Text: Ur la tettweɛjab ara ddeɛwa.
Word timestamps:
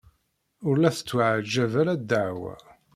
Ur 0.67 0.75
la 0.79 0.91
tettweɛjab 0.95 1.71
ara 1.81 1.93
ddeɛwa. 2.01 2.53